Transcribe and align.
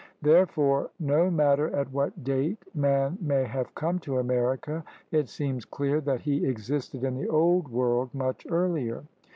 Therefore 0.23 0.89
no 0.99 1.29
matter 1.29 1.67
at 1.75 1.91
what 1.91 2.23
date 2.23 2.57
man 2.73 3.19
may 3.21 3.43
have 3.43 3.75
come 3.75 3.99
to 3.99 4.17
America, 4.17 4.83
it 5.11 5.29
seems 5.29 5.63
'clear 5.63 6.01
that 6.01 6.21
he 6.21 6.43
existed 6.43 7.03
in 7.03 7.13
the 7.19 7.29
Old 7.29 7.67
World 7.67 8.09
much 8.15 8.47
earlier. 8.49 9.03